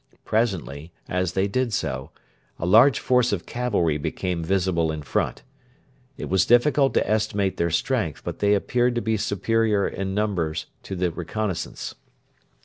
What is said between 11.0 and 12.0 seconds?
reconnaissance.